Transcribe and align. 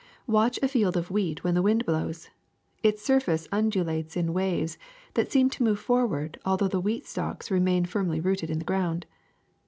Watch 0.25 0.57
a 0.63 0.67
field 0.67 0.97
of 0.97 1.11
wheat 1.11 1.43
when 1.43 1.53
the 1.53 1.61
wind 1.61 1.85
blows. 1.85 2.31
Its 2.81 3.03
surface 3.05 3.47
undulates 3.51 4.17
in 4.17 4.33
waves 4.33 4.79
that 5.13 5.31
seem 5.31 5.47
to 5.51 5.61
move 5.63 5.79
forward 5.79 6.39
although 6.43 6.67
the 6.67 6.81
wheat 6.81 7.05
stalks 7.05 7.51
re 7.51 7.59
main 7.59 7.85
firmly 7.85 8.19
rooted 8.19 8.49
in 8.49 8.57
the 8.57 8.65
ground. 8.65 9.05